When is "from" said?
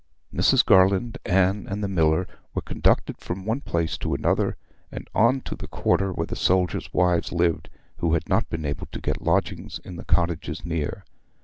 3.19-3.45